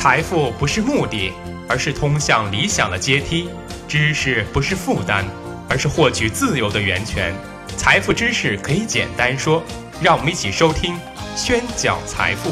[0.00, 1.32] 财富不是目的，
[1.68, 3.48] 而是通向理想的阶梯；
[3.88, 5.24] 知识不是负担，
[5.68, 7.34] 而是获取自由的源泉。
[7.76, 9.60] 财富知识可以简单说，
[10.00, 10.94] 让我们一起收听
[11.34, 12.50] 《宣讲财富》。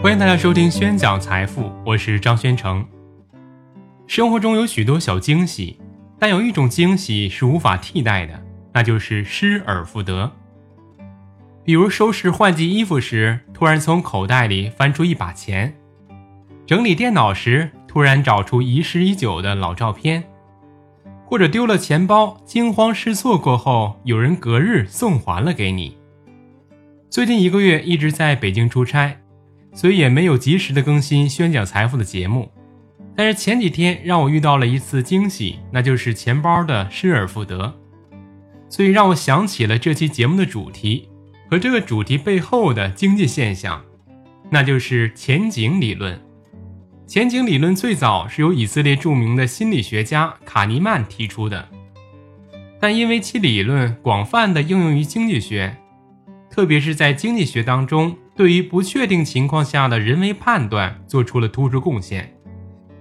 [0.00, 2.86] 欢迎大家收听《宣讲财富》，我是张宣成。
[4.06, 5.80] 生活中有许多小惊喜，
[6.16, 8.40] 但有一种惊喜是无法替代的，
[8.72, 10.32] 那就是失而复得。
[11.64, 15.72] 比如收拾换季衣服时，突然从口袋里翻出一把钱；
[16.66, 20.22] 整理电脑时，突然找出遗失已久的老照片；
[21.24, 25.96] 或者丢了钱包，惊慌失措过后，有人隔日送还了给你。
[27.08, 29.16] 最近一个月一直在北京出差。
[29.74, 32.52] 所以也没有及时的更新宣讲财富的节目，
[33.16, 37.74] 但是前几天让我遇到了一次惊喜，那就是钱包的失而复得，
[38.72, 41.06] 所以让我想起了这期节目的主题
[41.50, 43.84] 和这个主题背后的经济现象，
[44.50, 46.18] 那就是前景理论。
[47.06, 51.68] 前景理论最早是由以色列著名的心理学家卡尼曼提出的，
[52.80, 55.76] 但因为其理论广泛的应用于经济学，
[56.50, 58.16] 特别是在经济学当中。
[58.34, 62.34] 对于不确定情况下的人为判断做出了突出贡献，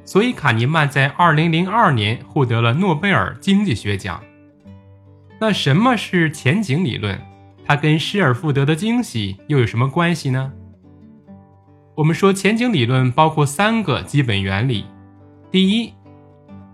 [0.04, 4.22] 所以卡尼曼在2002年获得了诺贝尔经济学奖。
[5.42, 7.20] 那什么是前景理论？
[7.66, 10.54] 它跟失而复得的惊喜又有什么关系呢？
[11.96, 14.86] 我们说前景理论包括三个基本原理：
[15.50, 15.96] 第一，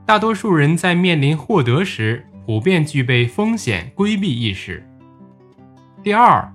[0.06, 4.81] 大多数人在面临获得时普遍具备风险规避意识；
[6.04, 6.54] 第二，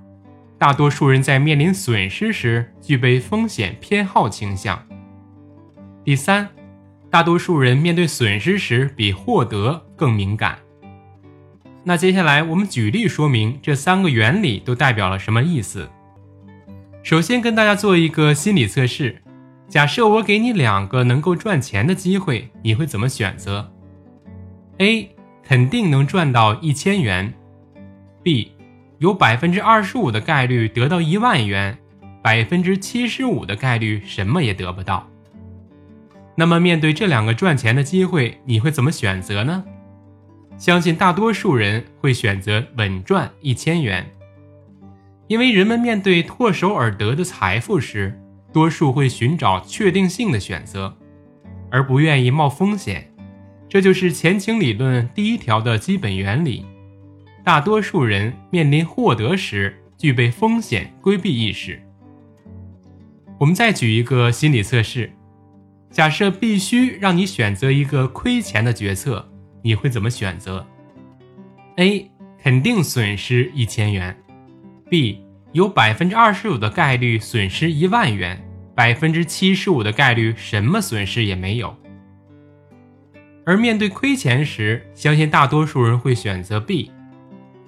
[0.59, 4.87] 大多数人在面临损失时具备风险偏好倾向。
[6.05, 6.47] 第三，
[7.09, 10.59] 大多数人面对损失时比获得更敏感。
[11.85, 15.89] 那接下来我们举例说明这三个原理都代表了什么意思。
[17.03, 19.21] 首先跟大家做一个心理测试：
[19.69, 23.73] 假设我给你两个能够赚钱的机会，你会怎么选择
[24.79, 25.11] ？A
[25.43, 27.35] 肯定能赚到一千元
[28.23, 28.53] ，B。
[28.99, 31.77] 有百分之二十五的概率得到一万元，
[32.23, 35.11] 百分之七十五的概率什么也得不到。
[36.37, 39.65] 那么面对这两个赚钱的机会，你会怎么选择呢？
[40.63, 44.09] 相信大多数人会选择稳赚一千元，
[45.27, 48.17] 因为人们面对唾手而得的财富时，
[48.53, 50.97] 多数会寻找确定性的选择，
[51.69, 53.13] 而不愿意冒风险。
[53.69, 56.65] 这就是前景理论第一条的基本原理。
[57.43, 61.83] 大多数人面临获得时具备风险规避意识。
[63.41, 65.11] 我们再举一个心理测试：
[65.91, 69.29] 假设必须让你选择一个亏钱的决策，
[69.63, 70.67] 你会怎么选择
[71.77, 72.11] ？A.
[72.43, 74.17] 肯定损失一千元
[74.91, 75.19] ；B.
[75.53, 78.43] 有百分之二十五的概率损失一万元，
[78.75, 81.77] 百分之七十五的概率什么损失也没有。
[83.45, 86.91] 而面对亏钱时，相信大多数人会选择 B。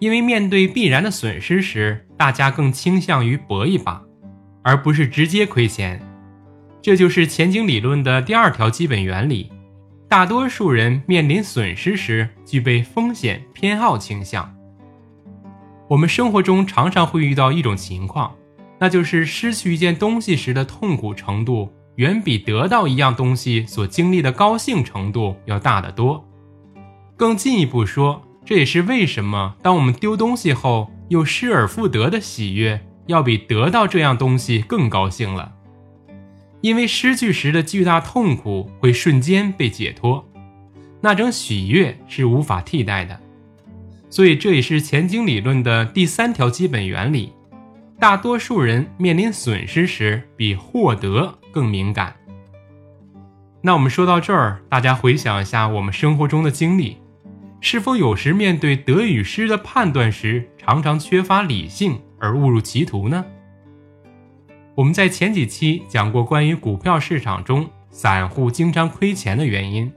[0.01, 4.03] 因为面对必然的损失时，大家更倾向于搏一把，
[4.63, 6.01] 而不是直接亏钱。
[6.83, 9.51] 这就是前景理论的第二条基本原理：
[10.15, 14.49] 大多数人面临损失时具备风险偏好倾向。
[15.89, 18.33] 我们生活中常常会遇到一种情况，
[18.79, 26.25] 那就是失去一件东西时的痛苦程度，远比得到一样东西所经历的高兴程度要大得多。
[27.17, 35.54] 更进一步说，这也是为什么，当我们丢东西后又失而复得的喜悦，要比得到这样东西更高兴了。
[36.65, 40.27] 因为失去时的巨大痛苦会瞬间被解脱，
[41.03, 43.21] 那种喜悦是无法替代的。
[44.09, 47.35] 所以，这也是前景理论的第三条基本原理：
[48.01, 52.17] 大多数人面临损失时比获得更敏感。
[53.61, 56.97] 那我们说到这儿，大家回想一下我们生活中的经历。
[57.61, 63.23] 是否有时面对得与失的判断时，常常缺乏理性而误入歧途呢？
[64.77, 69.93] 我们在前几期讲过关于股票市场中散户经常亏钱的原因，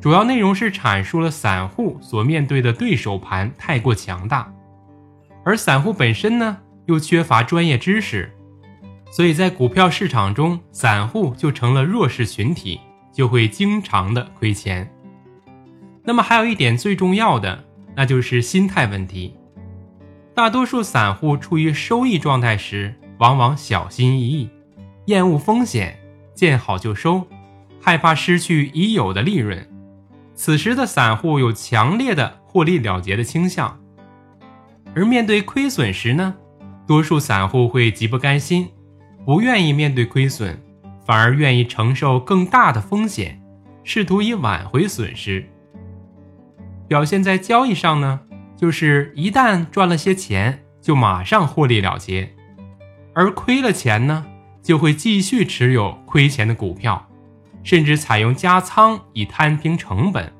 [0.00, 4.52] 主要内容是阐述了散户所面对的对手盘太过强大，
[5.44, 8.32] 而散户本身呢又缺乏专业知识，
[9.12, 12.80] 所以在股票市场中，散户就成了弱势群体，
[13.12, 14.90] 就会经常的亏钱。
[16.02, 19.36] 那么还有一点最重要的，那就是心态问题。
[20.34, 24.50] 大多数散户处于收益状态时，往往小心翼翼，
[25.06, 25.98] 厌恶风险，
[26.34, 27.26] 见好就收，
[27.80, 29.66] 害怕失去已有的利润。
[30.34, 33.80] 此时的散户有强烈的获利了结的倾向，
[34.94, 36.34] 而面对亏损时呢，
[36.86, 38.68] 多数散户会极不甘心，
[39.24, 40.58] 不愿意面对亏损，
[41.06, 43.40] 反而愿意承受更大的风险，
[43.82, 45.48] 试图以挽回损失。
[46.86, 48.20] 表现在交易上呢，
[48.56, 52.35] 就是一旦赚了些钱，就马上获利了结；
[53.18, 54.26] 而亏了钱呢，
[54.62, 57.08] 就会继续持有亏钱的股票，
[57.64, 60.30] 甚至采用加仓以摊平成本，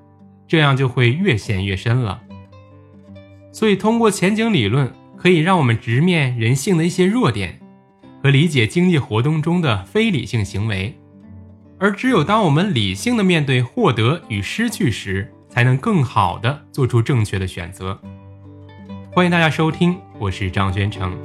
[0.47, 2.21] 这样就会越陷越深了。
[3.51, 7.59] 所以，通过前景理论，可以让我们直面人性的一些弱点，
[8.23, 10.95] 和理解经济活动中的非理性行为。
[11.79, 17.99] 而只有当我们理性的面对获得与失去时，才能更好的做出正确的选择。
[19.15, 21.17] 欢迎大家收听，我是张宣成。